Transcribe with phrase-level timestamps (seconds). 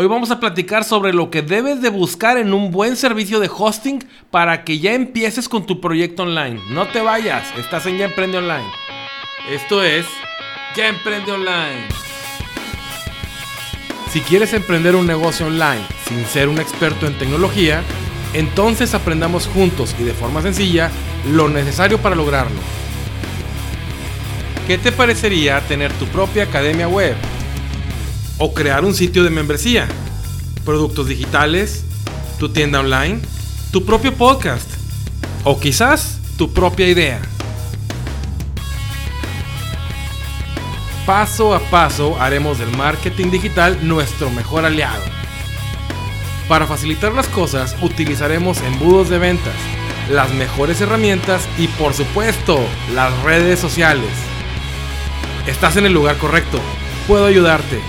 [0.00, 3.50] Hoy vamos a platicar sobre lo que debes de buscar en un buen servicio de
[3.54, 6.58] hosting para que ya empieces con tu proyecto online.
[6.70, 8.64] No te vayas, estás en Ya Emprende Online.
[9.50, 10.06] Esto es
[10.74, 11.86] Ya Emprende Online.
[14.10, 17.82] Si quieres emprender un negocio online sin ser un experto en tecnología,
[18.32, 20.90] entonces aprendamos juntos y de forma sencilla
[21.30, 22.58] lo necesario para lograrlo.
[24.66, 27.14] ¿Qué te parecería tener tu propia academia web?
[28.40, 29.86] O crear un sitio de membresía,
[30.64, 31.84] productos digitales,
[32.38, 33.20] tu tienda online,
[33.70, 34.68] tu propio podcast
[35.44, 37.20] o quizás tu propia idea.
[41.04, 45.04] Paso a paso haremos del marketing digital nuestro mejor aliado.
[46.48, 49.54] Para facilitar las cosas utilizaremos embudos de ventas,
[50.10, 52.58] las mejores herramientas y por supuesto
[52.94, 54.10] las redes sociales.
[55.46, 56.58] Estás en el lugar correcto.
[57.06, 57.80] Puedo ayudarte.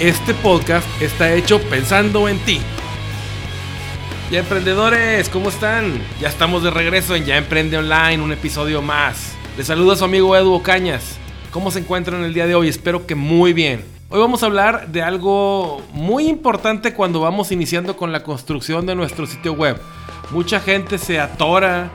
[0.00, 2.60] Este podcast está hecho pensando en ti.
[4.30, 6.00] Ya emprendedores, ¿cómo están?
[6.20, 9.34] Ya estamos de regreso en Ya Emprende Online, un episodio más.
[9.56, 11.18] Les saluda su amigo Edu Cañas.
[11.50, 12.68] ¿Cómo se encuentran el día de hoy?
[12.68, 13.84] Espero que muy bien.
[14.08, 18.94] Hoy vamos a hablar de algo muy importante cuando vamos iniciando con la construcción de
[18.94, 19.80] nuestro sitio web.
[20.30, 21.90] Mucha gente se atora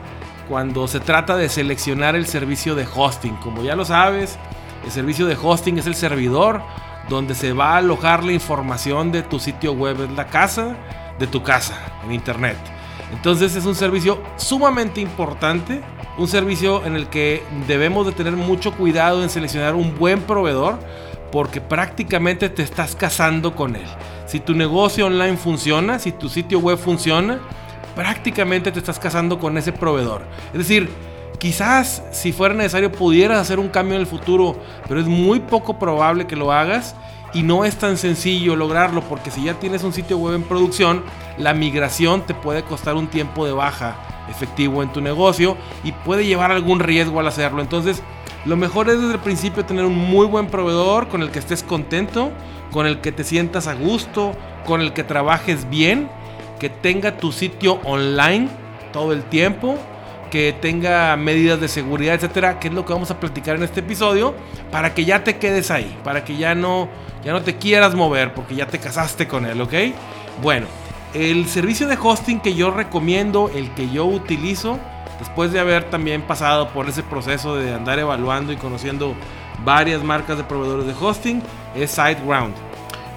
[0.50, 3.36] cuando se trata de seleccionar el servicio de hosting.
[3.36, 4.38] Como ya lo sabes,
[4.84, 6.60] el servicio de hosting es el servidor
[7.08, 10.76] donde se va a alojar la información de tu sitio web, es la casa
[11.18, 11.74] de tu casa
[12.04, 12.56] en internet.
[13.12, 15.82] Entonces es un servicio sumamente importante,
[16.18, 20.78] un servicio en el que debemos de tener mucho cuidado en seleccionar un buen proveedor
[21.30, 23.86] porque prácticamente te estás casando con él.
[24.26, 27.40] Si tu negocio online funciona, si tu sitio web funciona,
[27.94, 30.22] prácticamente te estás casando con ese proveedor.
[30.52, 30.88] Es decir,
[31.44, 34.56] Quizás si fuera necesario pudieras hacer un cambio en el futuro,
[34.88, 36.96] pero es muy poco probable que lo hagas
[37.34, 41.04] y no es tan sencillo lograrlo porque si ya tienes un sitio web en producción,
[41.36, 43.94] la migración te puede costar un tiempo de baja
[44.30, 47.60] efectivo en tu negocio y puede llevar algún riesgo al hacerlo.
[47.60, 48.02] Entonces,
[48.46, 51.62] lo mejor es desde el principio tener un muy buen proveedor con el que estés
[51.62, 52.32] contento,
[52.70, 54.32] con el que te sientas a gusto,
[54.64, 56.08] con el que trabajes bien,
[56.58, 58.48] que tenga tu sitio online
[58.94, 59.78] todo el tiempo
[60.34, 63.78] que tenga medidas de seguridad, etcétera, que es lo que vamos a platicar en este
[63.78, 64.34] episodio,
[64.72, 66.88] para que ya te quedes ahí, para que ya no,
[67.24, 69.72] ya no te quieras mover, porque ya te casaste con él, ¿ok?
[70.42, 70.66] Bueno,
[71.14, 74.80] el servicio de hosting que yo recomiendo, el que yo utilizo,
[75.20, 79.14] después de haber también pasado por ese proceso de andar evaluando y conociendo
[79.64, 81.42] varias marcas de proveedores de hosting,
[81.76, 82.54] es SiteGround.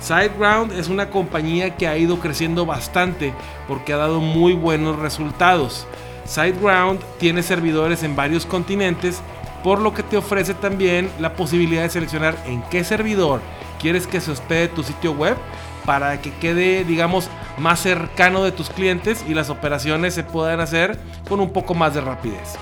[0.02, 3.34] SiteGround es una compañía que ha ido creciendo bastante
[3.68, 5.88] porque ha dado muy buenos resultados.
[6.28, 9.22] SiteGround tiene servidores en varios continentes,
[9.64, 13.42] por lo que te ofrece también la posibilidad de seleccionar en qué servidor
[13.80, 15.38] quieres que se hospede tu sitio web
[15.86, 21.00] para que quede, digamos, más cercano de tus clientes y las operaciones se puedan hacer
[21.30, 22.58] con un poco más de rapidez.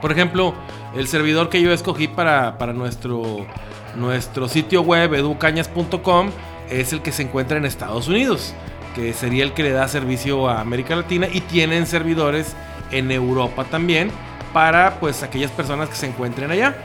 [0.00, 0.54] Por ejemplo,
[0.96, 3.46] el servidor que yo escogí para, para nuestro,
[3.94, 6.30] nuestro sitio web educañas.com
[6.68, 8.54] es el que se encuentra en Estados Unidos,
[8.94, 12.56] que sería el que le da servicio a América Latina y tienen servidores
[12.90, 14.10] en Europa también
[14.52, 16.76] para pues aquellas personas que se encuentren allá.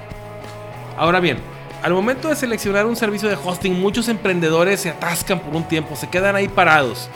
[0.98, 1.38] Ahora bien,
[1.82, 5.96] al momento de seleccionar un servicio de hosting, muchos emprendedores se atascan por un tiempo,
[5.96, 7.10] se quedan ahí parados.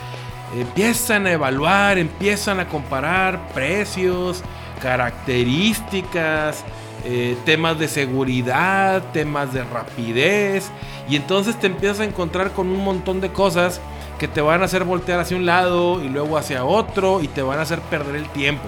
[0.56, 4.42] Empiezan a evaluar, empiezan a comparar precios,
[4.80, 6.64] características,
[7.04, 10.70] eh, temas de seguridad, temas de rapidez.
[11.08, 13.80] Y entonces te empiezas a encontrar con un montón de cosas
[14.24, 17.42] que te van a hacer voltear hacia un lado y luego hacia otro y te
[17.42, 18.64] van a hacer perder el tiempo.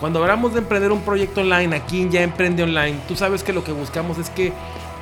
[0.00, 3.52] Cuando hablamos de emprender un proyecto online, aquí en Ya Emprende Online, tú sabes que
[3.52, 4.52] lo que buscamos es que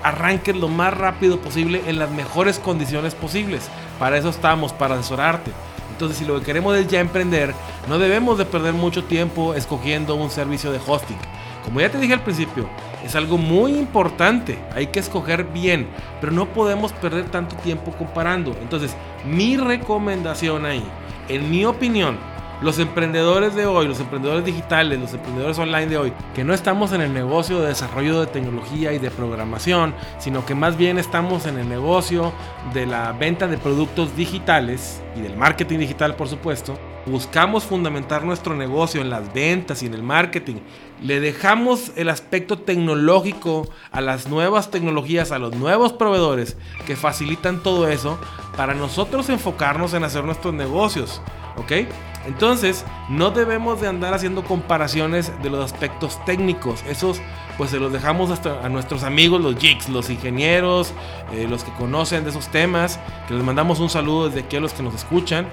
[0.02, 3.70] arranques lo más rápido posible en las mejores condiciones posibles.
[3.98, 5.52] Para eso estamos, para asesorarte.
[5.92, 7.54] Entonces, si lo que queremos es ya emprender,
[7.88, 11.16] no debemos de perder mucho tiempo escogiendo un servicio de hosting.
[11.64, 12.68] Como ya te dije al principio,
[13.04, 15.88] es algo muy importante, hay que escoger bien,
[16.20, 18.56] pero no podemos perder tanto tiempo comparando.
[18.62, 20.84] Entonces, mi recomendación ahí,
[21.28, 22.16] en mi opinión,
[22.62, 26.92] los emprendedores de hoy, los emprendedores digitales, los emprendedores online de hoy, que no estamos
[26.92, 31.44] en el negocio de desarrollo de tecnología y de programación, sino que más bien estamos
[31.46, 32.32] en el negocio
[32.72, 38.54] de la venta de productos digitales y del marketing digital, por supuesto, buscamos fundamentar nuestro
[38.54, 40.56] negocio en las ventas y en el marketing,
[41.02, 46.56] le dejamos el aspecto tecnológico a las nuevas tecnologías, a los nuevos proveedores
[46.86, 48.18] que facilitan todo eso,
[48.56, 51.20] para nosotros enfocarnos en hacer nuestros negocios.
[51.56, 51.72] ¿Ok?
[52.26, 56.82] Entonces, no debemos de andar haciendo comparaciones de los aspectos técnicos.
[56.88, 57.20] Esos,
[57.58, 60.92] pues se los dejamos hasta a nuestros amigos, los geeks, los ingenieros,
[61.32, 62.98] eh, los que conocen de esos temas,
[63.28, 65.46] que les mandamos un saludo desde aquí a los que nos escuchan.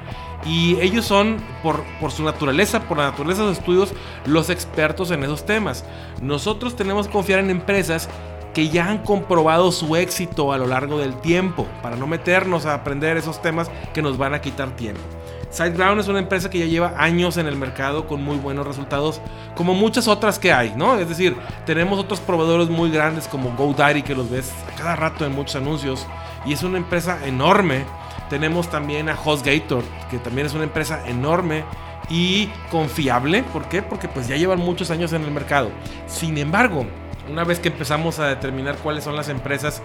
[0.45, 3.93] Y ellos son, por, por su naturaleza, por la naturaleza de los estudios,
[4.25, 5.85] los expertos en esos temas.
[6.21, 8.09] Nosotros tenemos que confiar en empresas
[8.53, 12.73] que ya han comprobado su éxito a lo largo del tiempo, para no meternos a
[12.73, 15.01] aprender esos temas que nos van a quitar tiempo.
[15.51, 19.21] SiteGround es una empresa que ya lleva años en el mercado con muy buenos resultados,
[19.55, 20.97] como muchas otras que hay, ¿no?
[20.97, 25.25] Es decir, tenemos otros proveedores muy grandes como GoDaddy que los ves a cada rato
[25.25, 26.07] en muchos anuncios
[26.45, 27.83] y es una empresa enorme.
[28.29, 31.65] Tenemos también a HostGator, que también es una empresa enorme
[32.09, 33.43] y confiable.
[33.43, 33.81] ¿Por qué?
[33.81, 35.69] Porque pues ya llevan muchos años en el mercado.
[36.07, 36.85] Sin embargo,
[37.29, 39.81] una vez que empezamos a determinar cuáles son las empresas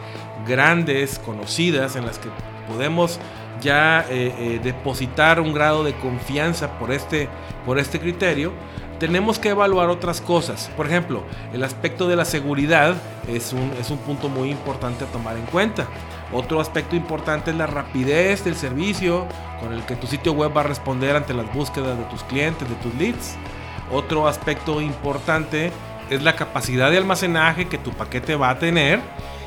[0.46, 2.28] grandes, conocidas, en las que
[2.68, 3.18] podemos
[3.60, 7.28] ya eh, eh, depositar un grado de confianza por este,
[7.64, 8.52] por este criterio,
[8.98, 10.70] tenemos que evaluar otras cosas.
[10.76, 11.22] Por ejemplo,
[11.52, 12.94] el aspecto de la seguridad
[13.28, 15.86] es un, es un punto muy importante a tomar en cuenta.
[16.32, 19.26] Otro aspecto importante es la rapidez del servicio
[19.60, 22.68] con el que tu sitio web va a responder ante las búsquedas de tus clientes,
[22.68, 23.36] de tus leads.
[23.92, 25.70] Otro aspecto importante
[26.10, 29.00] es la capacidad de almacenaje que tu paquete va a tener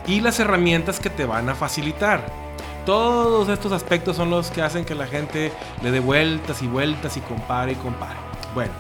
[0.08, 2.39] y las herramientas que te van a facilitar.
[2.86, 5.52] Todos estos aspectos son los que hacen que la gente
[5.84, 8.18] le dé vueltas y vueltas y compare y compare.
[8.54, 8.72] Bueno,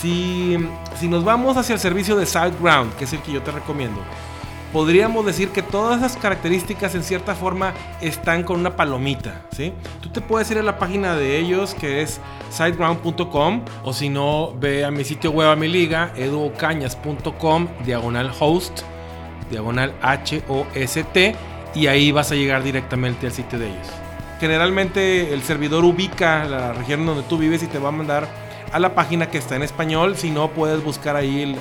[0.00, 0.56] si,
[0.98, 4.00] si nos vamos hacia el servicio de SiteGround, que es el que yo te recomiendo,
[4.72, 9.72] podríamos decir que todas esas características en cierta forma están con una palomita, ¿sí?
[10.00, 12.20] Tú te puedes ir a la página de ellos que es
[12.50, 18.80] siteground.com o si no, ve a mi sitio web, a mi liga, eduocañas.com, diagonal host,
[19.48, 21.36] diagonal H-O-S-T
[21.74, 23.88] y ahí vas a llegar directamente al sitio de ellos.
[24.40, 28.28] Generalmente el servidor ubica la región donde tú vives y te va a mandar
[28.72, 30.16] a la página que está en español.
[30.16, 31.56] Si no, puedes buscar ahí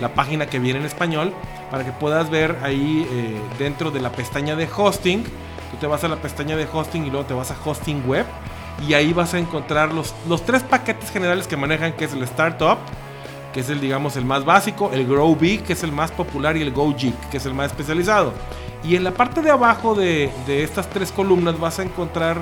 [0.00, 1.32] la, página que viene en español
[1.70, 5.22] para que puedas ver ahí eh, dentro de la pestaña de hosting.
[5.22, 8.24] Tú te vas a la pestaña de hosting y luego te vas a hosting web.
[8.88, 12.22] Y ahí vas a encontrar los, los tres paquetes generales que manejan, que es el
[12.22, 12.78] Startup,
[13.52, 16.56] que es el digamos el más básico, el Grow Big, que es el más popular,
[16.56, 18.32] y el Go Geek, que es el más especializado.
[18.84, 22.38] Y en la parte de abajo de, estas tres columnas vas a encontrar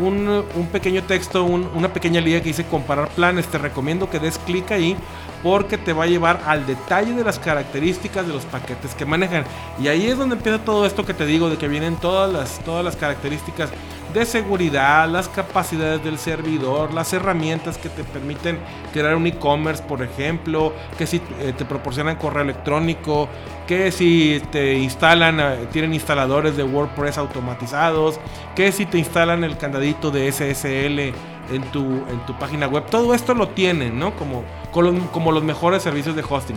[0.00, 3.46] un, pequeño texto, una pequeña liga que dice comparar planes.
[3.46, 4.96] Te recomiendo que des clic ahí
[5.44, 9.44] porque te va a llevar al detalle de las características de los paquetes que manejan.
[9.78, 12.58] Y ahí es donde empieza todo esto que te digo, de que vienen todas las,
[12.60, 13.68] todas las características
[14.14, 18.58] de seguridad, las capacidades del servidor, las herramientas que te permiten
[18.92, 23.28] crear un e-commerce, por ejemplo, que si eh, te proporcionan correo electrónico,
[23.66, 28.18] que si te instalan, eh, tienen instaladores de WordPress automatizados,
[28.54, 32.84] que si te instalan el candadito de SSL en tu, en tu página web.
[32.90, 34.14] Todo esto lo tienen, ¿no?
[34.16, 36.56] Como, como los mejores servicios de hosting.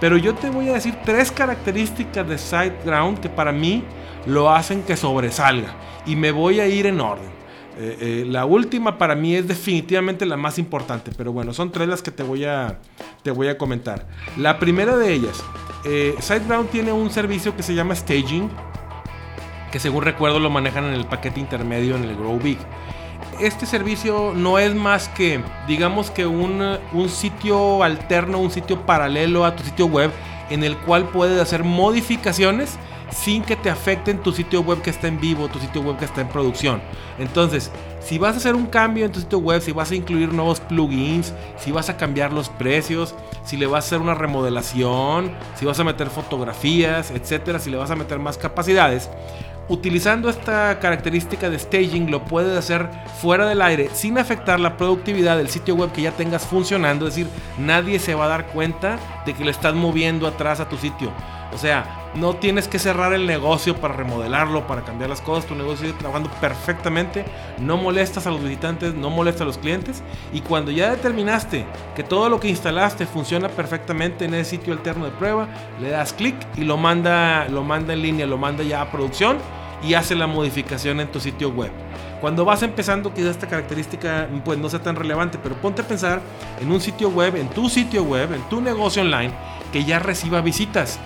[0.00, 3.84] Pero yo te voy a decir tres características de SiteGround que para mí
[4.26, 5.74] lo hacen que sobresalga.
[6.06, 7.40] Y me voy a ir en orden.
[7.78, 11.88] Eh, eh, la última para mí es definitivamente la más importante, pero bueno, son tres
[11.88, 12.78] las que te voy a,
[13.22, 14.06] te voy a comentar.
[14.36, 15.42] La primera de ellas,
[15.84, 18.50] eh, SiteGround tiene un servicio que se llama Staging,
[19.72, 22.58] que según recuerdo lo manejan en el paquete intermedio en el Grow Big
[23.40, 29.44] este servicio no es más que, digamos que un, un, sitio alterno, un sitio paralelo
[29.44, 30.10] a tu sitio web
[30.50, 32.78] en el cual puedes hacer modificaciones
[33.12, 36.04] sin que te afecten tu sitio web que está en vivo, tu sitio web que
[36.04, 36.80] está en producción.
[37.18, 37.70] Entonces,
[38.00, 40.60] si vas a hacer un cambio en tu sitio web, si vas a incluir nuevos
[40.60, 45.64] plugins, si vas a cambiar los precios, si le vas a hacer una remodelación, si
[45.64, 49.10] vas a meter fotografías, etcétera, si le vas a meter más capacidades,
[49.70, 55.36] utilizando esta característica de staging lo puedes hacer fuera del aire sin afectar la productividad
[55.36, 58.98] del sitio web que ya tengas funcionando, es decir, nadie se va a dar cuenta
[59.24, 61.12] de que le estás moviendo atrás a tu sitio.
[61.52, 65.46] O sea, no tienes que cerrar el negocio para remodelarlo, para cambiar las cosas.
[65.46, 67.24] Tu negocio sigue trabajando perfectamente.
[67.58, 70.04] No molestas a los visitantes, no molestas a los clientes.
[70.32, 75.06] Y cuando ya determinaste que todo lo que instalaste funciona perfectamente en ese sitio alterno
[75.06, 75.48] de prueba,
[75.80, 79.38] le das clic y lo manda, lo manda en línea, lo manda ya a producción
[79.82, 81.70] y hace la modificación en tu sitio web.
[82.20, 86.20] Cuando vas empezando, quizás esta característica pues no sea tan relevante, pero ponte a pensar
[86.60, 89.32] en un sitio web, en tu sitio web, en tu negocio online
[89.72, 90.98] que ya reciba visitas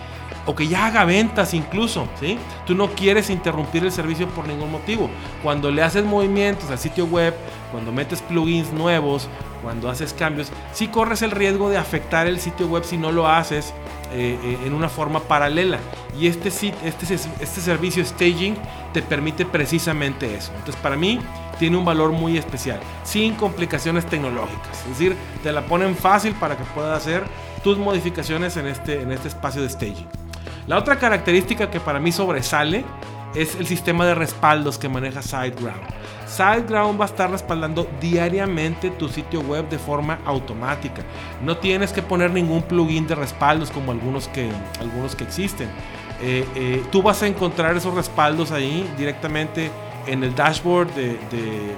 [0.46, 2.38] o que ya haga ventas incluso, ¿sí?
[2.66, 5.08] Tú no quieres interrumpir el servicio por ningún motivo.
[5.42, 7.34] Cuando le haces movimientos al sitio web,
[7.74, 9.26] cuando metes plugins nuevos,
[9.60, 13.28] cuando haces cambios, sí corres el riesgo de afectar el sitio web si no lo
[13.28, 13.74] haces
[14.12, 15.80] eh, eh, en una forma paralela.
[16.16, 18.54] Y este, este, este servicio staging
[18.92, 20.52] te permite precisamente eso.
[20.52, 21.18] Entonces para mí
[21.58, 24.82] tiene un valor muy especial, sin complicaciones tecnológicas.
[24.82, 27.24] Es decir, te la ponen fácil para que puedas hacer
[27.64, 30.06] tus modificaciones en este, en este espacio de staging.
[30.68, 32.84] La otra característica que para mí sobresale
[33.34, 35.82] es el sistema de respaldos que maneja SiteGround.
[36.34, 41.02] SiteGround va a estar respaldando diariamente tu sitio web de forma automática.
[41.42, 44.50] No tienes que poner ningún plugin de respaldos como algunos que,
[44.80, 45.68] algunos que existen.
[46.20, 49.70] Eh, eh, tú vas a encontrar esos respaldos ahí directamente
[50.06, 51.18] en el dashboard de,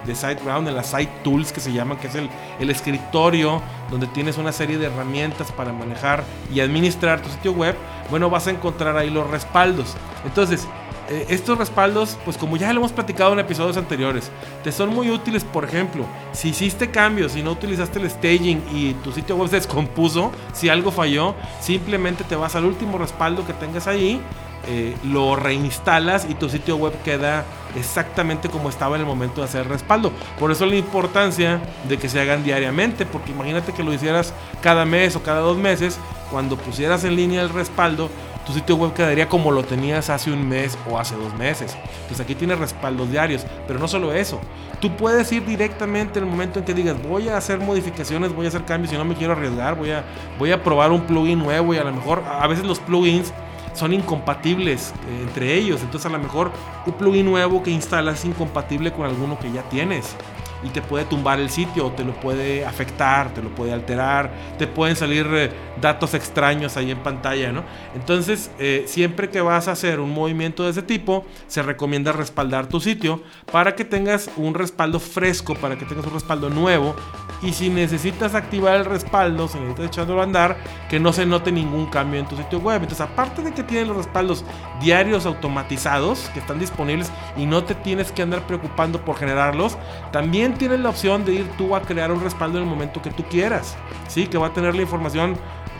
[0.04, 4.06] de, SiteGround, en las Site Tools que se llaman, que es el, el, escritorio donde
[4.08, 7.76] tienes una serie de herramientas para manejar y administrar tu sitio web,
[8.10, 9.94] bueno, vas a encontrar ahí los respaldos.
[10.24, 10.66] Entonces,
[11.08, 14.30] eh, estos respaldos, pues como ya lo hemos platicado en episodios anteriores,
[14.64, 18.94] te son muy útiles, por ejemplo, si hiciste cambios y no utilizaste el staging y
[18.94, 23.52] tu sitio web se descompuso, si algo falló, simplemente te vas al último respaldo que
[23.52, 24.20] tengas ahí,
[24.68, 27.44] eh, lo reinstalas y tu sitio web queda
[27.76, 30.10] exactamente como estaba en el momento de hacer el respaldo.
[30.40, 34.84] Por eso la importancia de que se hagan diariamente, porque imagínate que lo hicieras cada
[34.84, 36.00] mes o cada dos meses,
[36.32, 38.10] cuando pusieras en línea el respaldo,
[38.46, 41.76] tu sitio web quedaría como lo tenías hace un mes o hace dos meses.
[42.02, 44.40] Entonces aquí tienes respaldos diarios, pero no solo eso.
[44.80, 48.46] Tú puedes ir directamente en el momento en que digas, voy a hacer modificaciones, voy
[48.46, 50.04] a hacer cambios y no me quiero arriesgar, voy a,
[50.38, 53.32] voy a probar un plugin nuevo y a lo mejor a veces los plugins
[53.74, 55.80] son incompatibles eh, entre ellos.
[55.82, 56.52] Entonces a lo mejor
[56.86, 60.14] un plugin nuevo que instalas es incompatible con alguno que ya tienes
[60.62, 64.30] y te puede tumbar el sitio, o te lo puede afectar, te lo puede alterar,
[64.58, 67.64] te pueden salir eh, datos extraños ahí en pantalla, ¿no?
[67.94, 72.68] Entonces, eh, siempre que vas a hacer un movimiento de ese tipo, se recomienda respaldar
[72.68, 73.22] tu sitio
[73.52, 76.94] para que tengas un respaldo fresco, para que tengas un respaldo nuevo.
[77.42, 80.56] Y si necesitas activar el respaldo, si necesitas echándolo a andar,
[80.88, 82.82] que no se note ningún cambio en tu sitio web.
[82.82, 84.44] Entonces, aparte de que tienen los respaldos
[84.80, 89.76] diarios automatizados que están disponibles y no te tienes que andar preocupando por generarlos,
[90.12, 93.10] también tienes la opción de ir tú a crear un respaldo en el momento que
[93.10, 93.76] tú quieras.
[94.08, 95.36] Sí, que va a tener la información,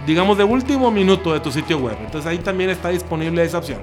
[0.06, 1.96] digamos, de último minuto de tu sitio web.
[2.00, 3.80] Entonces ahí también está disponible esa opción.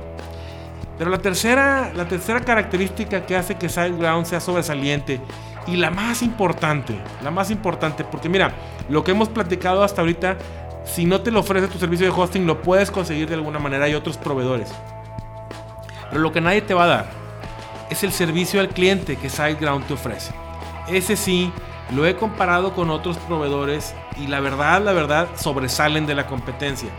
[0.97, 5.19] Pero la tercera, la tercera característica que hace que SiteGround sea sobresaliente
[5.67, 8.53] y la más importante, la más importante, porque mira,
[8.89, 10.37] lo que hemos platicado hasta ahorita,
[10.85, 13.85] si no te lo ofrece tu servicio de hosting, lo puedes conseguir de alguna manera,
[13.85, 14.71] hay otros proveedores.
[16.09, 17.11] Pero lo que nadie te va a dar
[17.89, 20.31] es el servicio al cliente que SiteGround te ofrece.
[20.87, 21.51] Ese sí,
[21.91, 26.89] lo he comparado con otros proveedores y la verdad, la verdad, sobresalen de la competencia.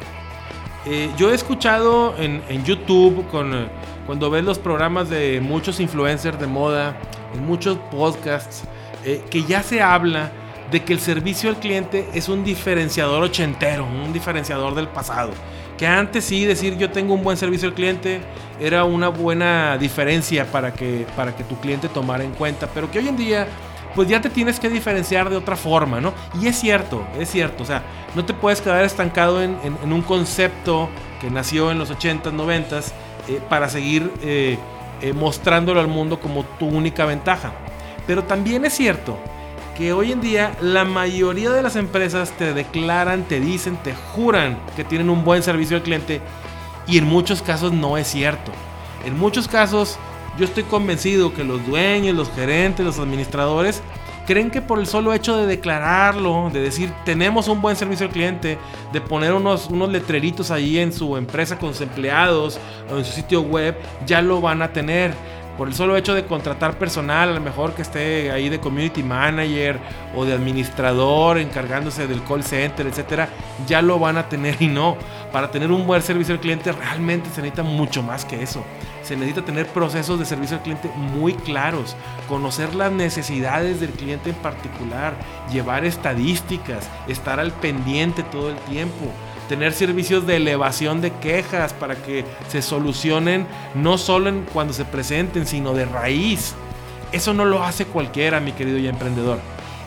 [0.86, 3.68] Eh, yo he escuchado en, YouTube, con, eh,
[4.06, 6.96] cuando ves los programas de muchos influencers de moda,
[7.34, 8.64] en muchos podcasts,
[9.04, 10.30] eh, que ya se habla
[10.70, 15.30] de que el servicio al cliente es un diferenciador ochentero, un diferenciador del pasado.
[15.78, 18.20] Que antes sí decir yo tengo un buen servicio al cliente
[18.60, 22.98] era una buena diferencia para que, para que tu cliente tomara en cuenta, pero que
[22.98, 23.48] hoy en día
[23.94, 26.12] pues ya te tienes que diferenciar de otra forma, ¿no?
[26.40, 27.82] Y es cierto, es cierto, o sea,
[28.14, 30.88] no te puedes quedar estancado en, un concepto
[31.20, 32.92] que nació en los 80s, 90s,
[33.28, 34.58] eh, para seguir eh,
[35.00, 37.52] eh, mostrándolo al mundo como tu única ventaja.
[38.06, 39.18] Pero también es cierto
[39.76, 44.58] que hoy en día la mayoría de las empresas te declaran, te dicen, te juran
[44.76, 46.20] que tienen un buen servicio al cliente
[46.86, 48.52] y en muchos casos no es cierto.
[49.04, 49.98] En muchos casos
[50.38, 53.82] yo estoy convencido que los dueños, los gerentes, los administradores
[54.26, 58.12] creen que por el solo hecho de declararlo, de decir tenemos un buen servicio al
[58.12, 58.58] cliente,
[58.92, 62.58] de poner unos, unos letreritos ahí en su empresa con sus empleados
[62.90, 63.76] o en su sitio web,
[64.06, 65.14] ya lo van a tener
[65.56, 69.02] por el solo hecho de contratar personal, a lo mejor que esté ahí de community
[69.02, 69.78] manager
[70.14, 73.28] o de administrador encargándose del call center, etcétera,
[73.66, 74.96] ya lo van a tener y no.
[75.32, 78.64] Para tener un buen servicio al cliente realmente se necesita mucho más que eso.
[79.02, 81.94] Se necesita tener procesos de servicio al cliente muy claros,
[82.28, 85.14] conocer las necesidades del cliente en particular,
[85.52, 89.12] llevar estadísticas, estar al pendiente todo el tiempo
[89.48, 94.84] tener servicios de elevación de quejas para que se solucionen no solo en cuando se
[94.84, 96.54] presenten, sino de raíz.
[97.12, 99.38] Eso no lo hace cualquiera, mi querido ya emprendedor.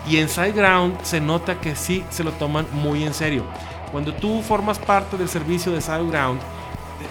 [0.09, 3.43] Y en SiteGround se nota que sí se lo toman muy en serio.
[3.91, 6.39] Cuando tú formas parte del servicio de SiteGround,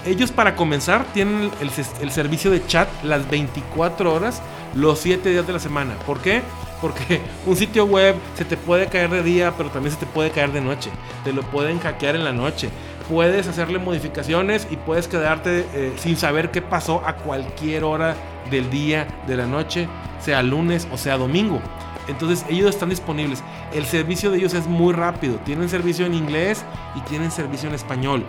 [0.04, 4.40] ellos para comenzar tienen el, el servicio de chat las 24 horas,
[4.74, 5.94] los 7 días de la semana.
[6.06, 6.42] ¿Por qué?
[6.80, 10.30] Porque un sitio web se te puede caer de día, pero también se te puede
[10.30, 10.90] caer de noche.
[11.24, 12.68] Te lo pueden hackear en la noche.
[13.08, 18.16] Puedes hacerle modificaciones y puedes quedarte eh, sin saber qué pasó a cualquier hora
[18.50, 19.88] del día, de la noche,
[20.20, 21.60] sea lunes o sea domingo.
[22.08, 23.42] Entonces ellos están disponibles.
[23.72, 25.36] El servicio de ellos es muy rápido.
[25.38, 26.64] Tienen servicio en inglés
[26.94, 28.24] y tienen servicio en español.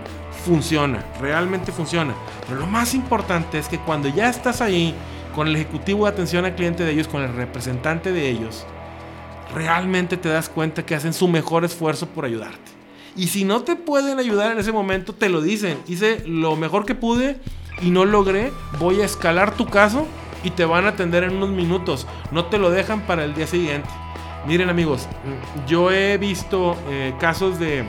[0.45, 2.13] Funciona, realmente funciona.
[2.47, 4.95] Pero lo más importante es que cuando ya estás ahí
[5.37, 8.65] con el ejecutivo de atención al cliente de ellos, con el representante de ellos,
[9.53, 12.71] realmente te das cuenta que hacen su mejor esfuerzo por ayudarte.
[13.15, 15.77] Y si no te pueden ayudar en ese momento, te lo dicen.
[15.87, 17.37] Hice lo mejor que pude
[17.83, 18.51] y no logré.
[18.79, 20.07] Voy a escalar tu caso
[20.43, 22.07] y te van a atender en unos minutos.
[22.31, 23.89] No te lo dejan para el día siguiente.
[24.47, 25.07] Miren amigos,
[25.67, 27.85] yo he visto eh, casos de,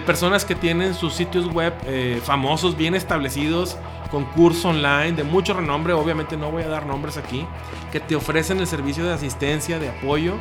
[0.00, 3.76] personas que tienen sus sitios web eh, famosos, bien establecidos,
[4.10, 7.46] con curso online de mucho renombre, obviamente no voy a dar nombres aquí,
[7.92, 10.34] que te ofrecen el servicio de asistencia, de apoyo.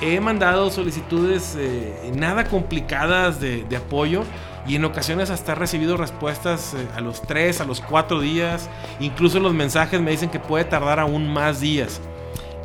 [0.00, 4.22] He mandado solicitudes eh, nada complicadas de, apoyo
[4.66, 8.70] y en ocasiones hasta he recibido respuestas a los 3, a los 4 días.
[9.00, 12.00] Incluso los mensajes me dicen que puede tardar aún más días.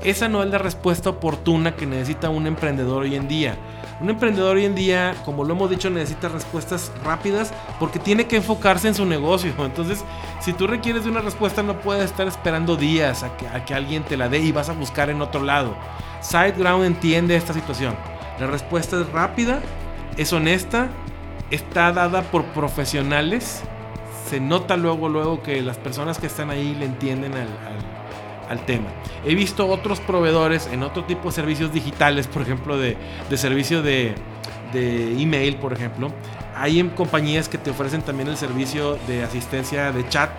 [0.04, 3.58] Esa no es la respuesta oportuna que necesita un emprendedor hoy en día.
[4.02, 8.38] Un emprendedor hoy en día, como lo hemos dicho, necesita respuestas rápidas porque tiene que
[8.38, 9.54] enfocarse en su negocio.
[9.60, 10.04] Entonces,
[10.42, 14.18] si tú requieres de una respuesta, no puedes estar esperando días a que, alguien te
[14.18, 15.76] la dé y vas a buscar en otro lado.
[16.22, 17.96] SiteGround entiende esta situación.
[18.40, 19.62] La respuesta es rápida,
[20.18, 20.90] es honesta,
[21.52, 23.62] está dada por profesionales.
[24.28, 28.03] Se nota luego, luego que las personas que están ahí le entienden al al
[28.62, 28.88] tema.
[29.26, 32.98] He visto otros proveedores en otro tipo de servicios digitales, por ejemplo, de,
[33.30, 34.16] de servicio de,
[34.74, 36.12] de email, por ejemplo.
[36.56, 40.30] Hay en compañías que te ofrecen también el servicio de asistencia de chat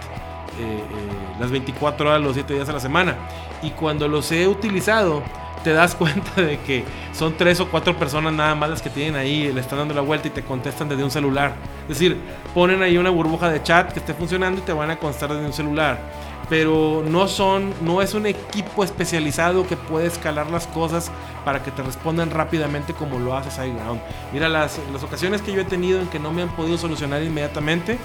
[0.59, 3.16] eh, eh, las 24 horas, los 7 días a la semana.
[3.62, 5.23] Y cuando los he utilizado,
[5.64, 9.16] te das cuenta de que son tres o cuatro personas nada más las que tienen
[9.16, 11.54] ahí, le están dando la vuelta y te contestan desde un celular.
[11.83, 12.16] Es decir,
[12.54, 15.47] ponen ahí una burbuja de chat que esté funcionando y te van a contestar desde
[15.47, 15.99] un celular
[16.48, 21.10] pero no son, no es un equipo especializado que puede escalar las cosas
[21.44, 24.00] para que te respondan rápidamente como lo hace SiteGround.
[24.32, 27.22] Mira, las, las ocasiones que yo he tenido en que no me han podido solucionar
[27.22, 27.98] inmediatamente,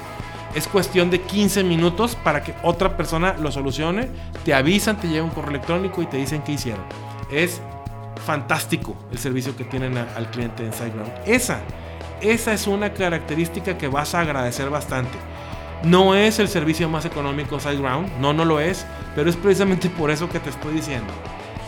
[0.56, 4.10] es cuestión de 15 minutos para que otra persona lo solucione,
[4.44, 6.84] te avisan, te llega un correo electrónico y te dicen qué hicieron.
[7.32, 7.62] Es
[8.26, 11.12] fantástico el servicio que tienen al cliente en SiteGround.
[11.26, 11.60] Esa,
[12.22, 15.18] esa es una característica que vas a agradecer bastante.
[15.84, 20.12] No es el servicio más económico SiteGround, no, no lo es, pero es precisamente por
[20.12, 21.14] eso que te estoy diciendo.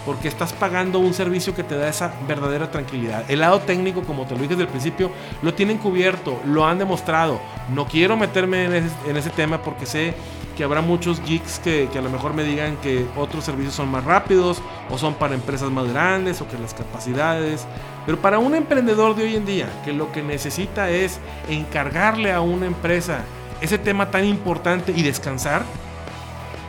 [0.05, 3.23] Porque estás pagando un servicio que te da esa verdadera tranquilidad.
[3.29, 6.77] El lado técnico, como te lo dije desde el principio, lo tienen cubierto, lo han
[6.77, 7.39] demostrado.
[7.73, 10.13] No quiero meterme en ese, tema porque sé
[10.57, 13.89] que habrá muchos geeks que, que, a lo mejor me digan que otros servicios son
[13.89, 17.65] más rápidos o son para empresas más grandes o que las capacidades.
[18.05, 22.41] Pero para un emprendedor de hoy en día que lo que necesita es encargarle a
[22.41, 23.23] una empresa
[23.61, 25.63] ese tema tan importante y descansar,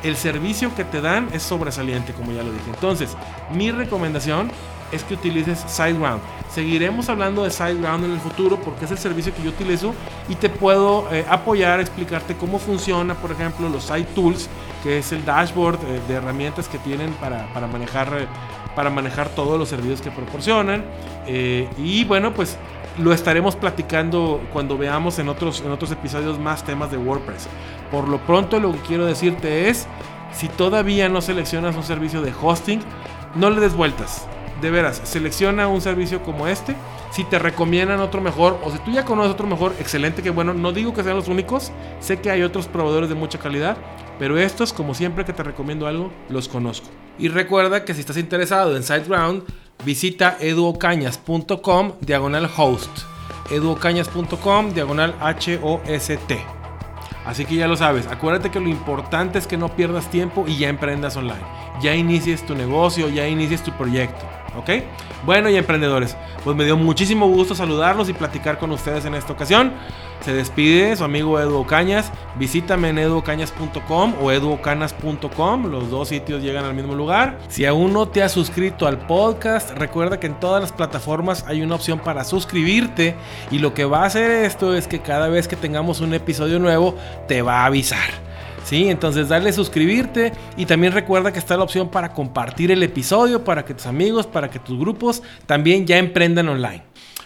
[0.02, 2.70] el servicio que te dan es sobresaliente, como ya lo dije.
[2.74, 3.16] Entonces,
[3.52, 4.50] mi recomendación
[4.90, 6.20] es que utilices SiteGround.
[6.52, 9.94] Seguiremos hablando de SiteGround en el futuro porque es el servicio que yo utilizo
[10.28, 14.48] y te puedo eh, apoyar explicarte cómo funciona, por ejemplo, los Site Tools,
[14.83, 18.26] que es el dashboard eh, de herramientas que tienen para, manejar, eh,
[18.76, 20.85] para manejar todos los servicios que proporcionan.
[21.26, 22.59] y bueno, pues
[22.98, 27.48] lo estaremos platicando cuando veamos en otros, en otros episodios más temas de WordPress.
[27.90, 29.87] Por lo pronto lo que quiero decirte es,
[30.33, 32.81] si todavía no seleccionas un servicio de hosting,
[33.35, 34.26] no le des vueltas.
[34.61, 36.76] De veras, selecciona un servicio como este.
[37.11, 40.55] Si te recomiendan otro mejor o si tú ya conoces otro mejor, excelente, que bueno.
[40.55, 43.76] No digo que sean los únicos, sé que hay otros proveedores de mucha calidad,
[44.18, 46.88] pero estos, como siempre que te recomiendo algo, los conozco.
[47.18, 49.42] Y recuerda que si estás interesado en SiteGround,
[49.84, 52.90] visita eduocañas.com diagonal host.
[53.50, 56.44] eduocañas.com diagonal H-O-S-T.
[57.24, 60.58] Así que ya lo sabes, acuérdate que lo importante es que no pierdas tiempo y
[60.58, 61.44] ya emprendas online.
[61.80, 64.41] Ya inicies tu negocio, ya inicies tu proyecto.
[64.56, 64.70] ¿Ok?
[65.24, 69.32] Bueno, y emprendedores, pues me dio muchísimo gusto saludarlos y platicar con ustedes en esta
[69.32, 69.72] ocasión.
[70.24, 72.12] Se despide su amigo Edu Cañas.
[72.36, 75.66] Visítame en educañas.com o educanas.com.
[75.66, 77.38] Los dos sitios llegan al mismo lugar.
[77.48, 81.62] Si aún no te has suscrito al podcast, recuerda que en todas las plataformas hay
[81.62, 83.16] una opción para suscribirte.
[83.50, 86.60] Y lo que va a hacer esto es que cada vez que tengamos un episodio
[86.60, 86.94] nuevo,
[87.26, 88.31] te va a avisar.
[88.64, 88.88] ¿Sí?
[88.88, 93.64] Entonces dale suscribirte y también recuerda que está la opción para compartir el episodio para
[93.64, 96.83] que tus amigos, para que tus grupos también ya emprendan online.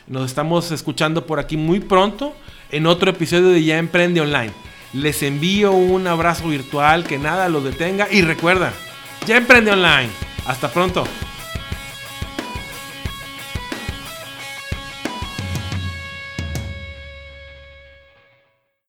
[0.07, 2.35] Nos estamos escuchando por aquí muy pronto
[2.71, 4.53] en otro episodio de Ya Emprende Online.
[4.93, 8.73] Les envío un abrazo virtual, que nada los detenga y recuerda,
[9.27, 10.11] ya emprende online.
[10.47, 11.05] Hasta pronto.